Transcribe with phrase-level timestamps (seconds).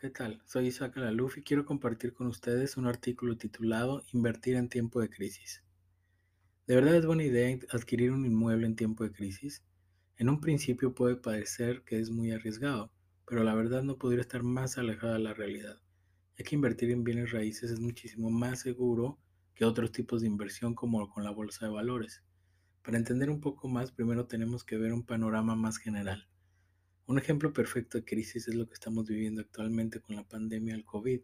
[0.00, 0.40] ¿Qué tal?
[0.44, 5.10] Soy Isaac Alaluf y quiero compartir con ustedes un artículo titulado Invertir en tiempo de
[5.10, 5.64] crisis.
[6.68, 9.64] ¿De verdad es buena idea adquirir un inmueble en tiempo de crisis?
[10.16, 12.92] En un principio puede parecer que es muy arriesgado,
[13.26, 15.80] pero la verdad no podría estar más alejada de la realidad,
[16.36, 19.18] ya que invertir en bienes raíces es muchísimo más seguro
[19.56, 22.22] que otros tipos de inversión como con la bolsa de valores.
[22.84, 26.28] Para entender un poco más, primero tenemos que ver un panorama más general.
[27.08, 30.84] Un ejemplo perfecto de crisis es lo que estamos viviendo actualmente con la pandemia del
[30.84, 31.22] COVID,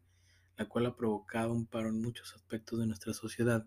[0.56, 3.66] la cual ha provocado un paro en muchos aspectos de nuestra sociedad.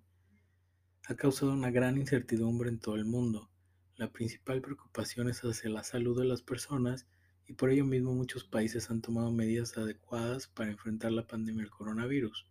[1.08, 3.52] Ha causado una gran incertidumbre en todo el mundo.
[3.98, 7.06] La principal preocupación es hacia la salud de las personas
[7.46, 11.70] y por ello mismo muchos países han tomado medidas adecuadas para enfrentar la pandemia del
[11.70, 12.48] coronavirus.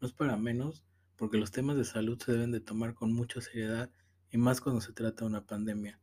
[0.00, 0.84] No es para menos
[1.16, 3.90] porque los temas de salud se deben de tomar con mucha seriedad
[4.30, 5.98] y más cuando se trata de una pandemia.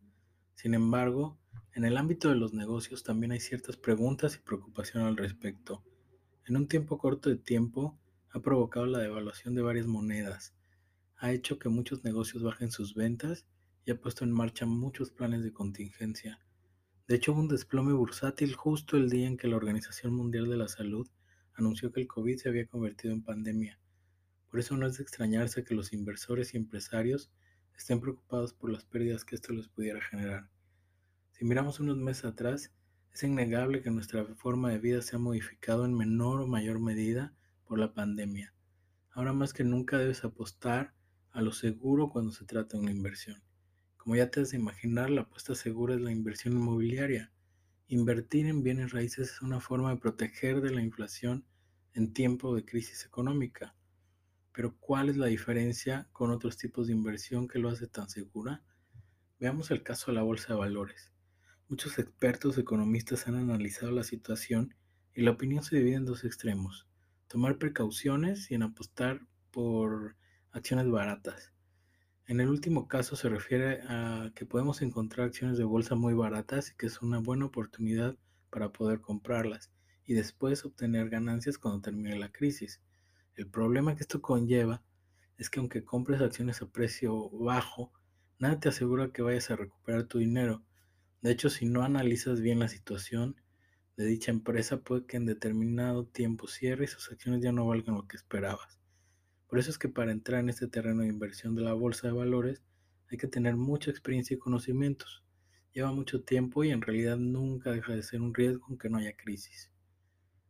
[0.56, 1.38] Sin embargo,
[1.74, 5.84] en el ámbito de los negocios también hay ciertas preguntas y preocupación al respecto.
[6.48, 7.98] En un tiempo corto de tiempo
[8.32, 10.56] ha provocado la devaluación de varias monedas,
[11.18, 13.46] ha hecho que muchos negocios bajen sus ventas
[13.86, 16.40] y ha puesto en marcha muchos planes de contingencia.
[17.08, 20.58] De hecho, hubo un desplome bursátil justo el día en que la Organización Mundial de
[20.58, 21.08] la Salud
[21.54, 23.80] anunció que el COVID se había convertido en pandemia.
[24.50, 27.32] Por eso no es de extrañarse que los inversores y empresarios
[27.78, 30.50] estén preocupados por las pérdidas que esto les pudiera generar.
[31.38, 32.72] Si miramos unos meses atrás,
[33.12, 37.36] es innegable que nuestra forma de vida se ha modificado en menor o mayor medida
[37.66, 38.54] por la pandemia.
[39.12, 40.94] Ahora más que nunca debes apostar
[41.32, 43.44] a lo seguro cuando se trata de una inversión.
[43.98, 47.34] Como ya te has de imaginar, la apuesta segura es la inversión inmobiliaria.
[47.90, 51.46] Invertir en bienes raíces es una forma de proteger de la inflación
[51.96, 53.76] en tiempo de crisis económica.
[54.54, 58.64] Pero ¿cuál es la diferencia con otros tipos de inversión que lo hace tan segura?
[59.38, 61.12] Veamos el caso de la bolsa de valores.
[61.68, 64.76] Muchos expertos economistas han analizado la situación
[65.16, 66.86] y la opinión se divide en dos extremos,
[67.28, 70.16] tomar precauciones y en apostar por
[70.52, 71.54] acciones baratas.
[72.28, 76.70] En el último caso se refiere a que podemos encontrar acciones de bolsa muy baratas
[76.70, 78.16] y que es una buena oportunidad
[78.52, 79.72] para poder comprarlas
[80.06, 82.80] y después obtener ganancias cuando termine la crisis.
[83.34, 84.84] El problema que esto conlleva
[85.40, 87.92] es que aunque compres acciones a precio bajo,
[88.38, 90.64] nada te asegura que vayas a recuperar tu dinero
[91.26, 93.36] de hecho, si no analizas bien la situación
[93.98, 97.96] de dicha empresa, puede que en determinado tiempo cierre y sus acciones ya no valgan
[97.96, 98.80] lo que esperabas.
[99.48, 102.14] Por eso es que para entrar en este terreno de inversión de la bolsa de
[102.14, 102.62] valores
[103.10, 105.24] hay que tener mucha experiencia y conocimientos.
[105.74, 109.18] Lleva mucho tiempo y en realidad nunca deja de ser un riesgo aunque no haya
[109.18, 109.72] crisis.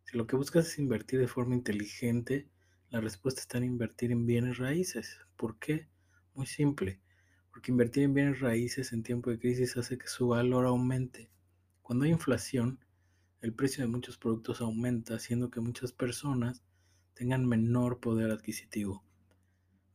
[0.03, 2.49] Si lo que buscas es invertir de forma inteligente,
[2.89, 5.21] la respuesta está en invertir en bienes raíces.
[5.37, 5.87] ¿Por qué?
[6.33, 6.99] Muy simple
[7.55, 11.29] porque invertir en bienes raíces en tiempo de crisis hace que su valor aumente.
[11.83, 12.79] Cuando hay inflación,
[13.39, 16.65] el precio de muchos productos aumenta, haciendo que muchas personas
[17.13, 19.05] tengan menor poder adquisitivo.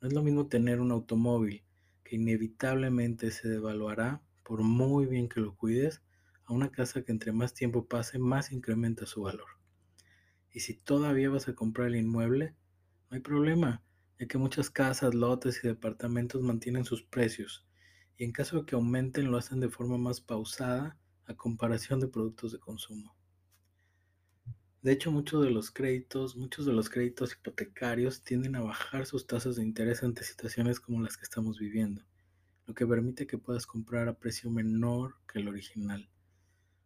[0.00, 1.62] No es lo mismo tener un automóvil
[2.02, 6.00] que inevitablemente se devaluará por muy bien que lo cuides,
[6.46, 9.48] a una casa que entre más tiempo pase más incrementa su valor.
[10.50, 12.54] Y si todavía vas a comprar el inmueble,
[13.10, 13.82] no hay problema
[14.20, 17.66] ya que muchas casas, lotes y departamentos mantienen sus precios
[18.18, 22.08] y en caso de que aumenten lo hacen de forma más pausada a comparación de
[22.08, 23.16] productos de consumo.
[24.82, 29.26] De hecho, muchos de los créditos, muchos de los créditos hipotecarios tienden a bajar sus
[29.26, 32.02] tasas de interés ante situaciones como las que estamos viviendo,
[32.66, 36.10] lo que permite que puedas comprar a precio menor que el original.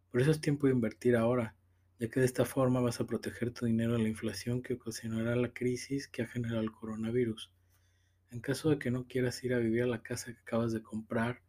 [0.09, 1.53] Por eso es tiempo de invertir ahora,
[1.99, 5.35] ya que de esta forma vas a proteger tu dinero de la inflación que ocasionará
[5.35, 7.51] la crisis que ha generado el coronavirus.
[8.31, 10.83] En caso de que no quieras ir a vivir a la casa que acabas de
[10.83, 11.41] comprar,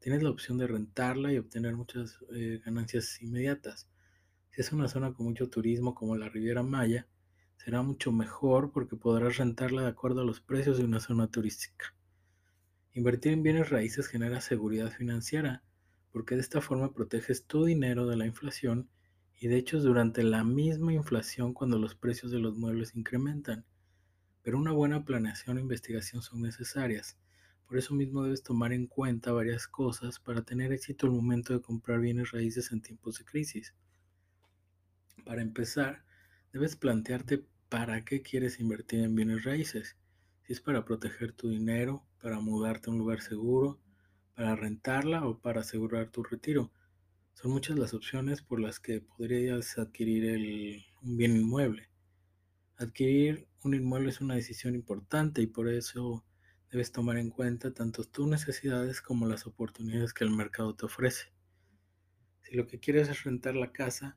[0.00, 3.88] tienes la opción de rentarla y obtener muchas eh, ganancias inmediatas.
[4.50, 7.06] Si es una zona con mucho turismo como la Riviera Maya,
[7.56, 11.94] será mucho mejor porque podrás rentarla de acuerdo a los precios de una zona turística.
[12.92, 15.62] Invertir en bienes raíces genera seguridad financiera,
[16.12, 18.88] porque de esta forma proteges tu dinero de la inflación
[19.38, 23.64] y de hecho es durante la misma inflación cuando los precios de los muebles incrementan.
[24.42, 27.18] Pero una buena planeación e investigación son necesarias.
[27.66, 31.62] Por eso mismo debes tomar en cuenta varias cosas para tener éxito al momento de
[31.62, 33.74] comprar bienes raíces en tiempos de crisis.
[35.24, 36.04] Para empezar,
[36.52, 39.96] debes plantearte para qué quieres invertir en bienes raíces.
[40.42, 43.80] Si es para proteger tu dinero, para mudarte a un lugar seguro,
[44.34, 46.70] para rentarla o para asegurar tu retiro.
[47.34, 51.90] Son muchas las opciones por las que podrías adquirir un bien inmueble.
[52.76, 56.24] Adquirir un inmueble es una decisión importante y por eso
[56.70, 61.32] debes tomar en cuenta tanto tus necesidades como las oportunidades que el mercado te ofrece.
[62.42, 64.16] Si lo que quieres es rentar la casa,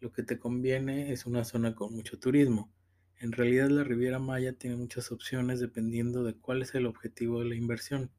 [0.00, 2.72] lo que te conviene es una zona con mucho turismo.
[3.18, 7.46] En realidad la Riviera Maya tiene muchas opciones dependiendo de cuál es el objetivo de
[7.46, 8.10] la inversión.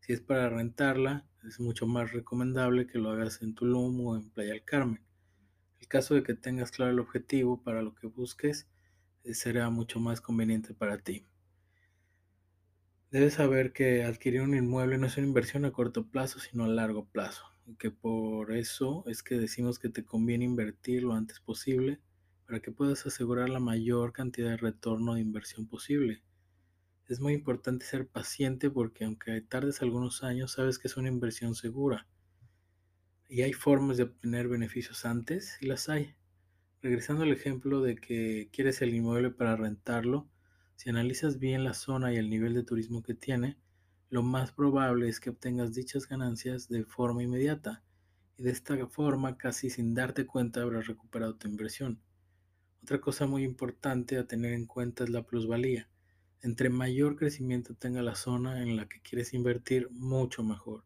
[0.00, 4.30] Si es para rentarla, es mucho más recomendable que lo hagas en Tulum o en
[4.30, 5.02] Playa del Carmen.
[5.80, 8.68] El caso de que tengas claro el objetivo para lo que busques,
[9.24, 11.26] eh, será mucho más conveniente para ti.
[13.10, 16.68] Debes saber que adquirir un inmueble no es una inversión a corto plazo, sino a
[16.68, 17.44] largo plazo.
[17.66, 22.00] Y que por eso es que decimos que te conviene invertir lo antes posible
[22.46, 26.22] para que puedas asegurar la mayor cantidad de retorno de inversión posible.
[27.10, 31.56] Es muy importante ser paciente porque aunque tardes algunos años, sabes que es una inversión
[31.56, 32.06] segura.
[33.28, 36.14] Y hay formas de obtener beneficios antes, y las hay.
[36.80, 40.30] Regresando al ejemplo de que quieres el inmueble para rentarlo,
[40.76, 43.58] si analizas bien la zona y el nivel de turismo que tiene,
[44.08, 47.82] lo más probable es que obtengas dichas ganancias de forma inmediata
[48.36, 52.00] y de esta forma casi sin darte cuenta habrás recuperado tu inversión.
[52.84, 55.88] Otra cosa muy importante a tener en cuenta es la plusvalía.
[56.42, 60.84] Entre mayor crecimiento tenga la zona en la que quieres invertir, mucho mejor.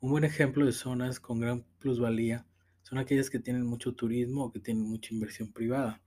[0.00, 2.44] Un buen ejemplo de zonas con gran plusvalía
[2.82, 6.02] son aquellas que tienen mucho turismo o que tienen mucha inversión privada.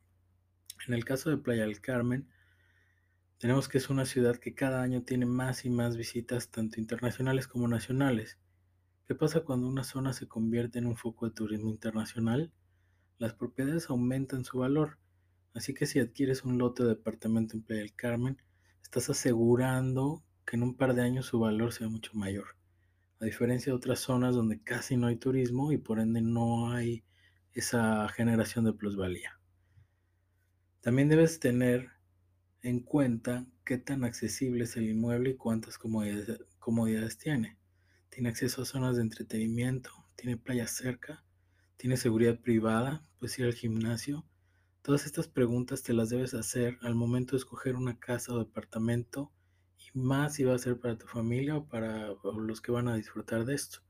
[0.86, 2.28] En el caso de Playa del Carmen,
[3.38, 7.48] tenemos que es una ciudad que cada año tiene más y más visitas, tanto internacionales
[7.48, 8.38] como nacionales.
[9.08, 12.52] ¿Qué pasa cuando una zona se convierte en un foco de turismo internacional?
[13.18, 14.98] Las propiedades aumentan su valor,
[15.54, 18.38] así que si adquieres un lote de departamento en Playa del Carmen,
[18.82, 22.56] estás asegurando que en un par de años su valor sea mucho mayor
[23.22, 27.04] a diferencia de otras zonas donde casi no hay turismo y por ende no hay
[27.54, 29.40] esa generación de plusvalía.
[30.82, 31.92] También debes tener
[32.64, 37.60] en cuenta qué tan accesible es el inmueble y cuántas comodidades, tiene.
[38.10, 41.24] Tiene acceso a zonas de entretenimiento, tiene playa cerca,
[41.78, 44.26] tiene seguridad privada, puedes ir al gimnasio.
[44.82, 49.32] Todas estas preguntas te las debes hacer al momento de escoger una casa o departamento
[49.94, 53.46] más si va a ser para tu familia o para los que van a disfrutar
[53.46, 53.82] de esto.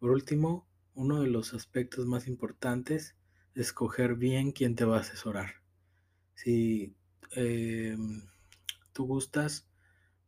[0.00, 3.14] Por último, uno de los aspectos más importantes
[3.54, 5.62] es escoger bien quién te va a asesorar.
[6.34, 6.96] Si
[7.32, 8.22] em,
[8.92, 9.68] tú gustas,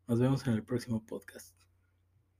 [0.09, 1.52] Nos vemos en el próximo podcast.